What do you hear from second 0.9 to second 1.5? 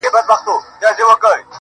سوې گراني ~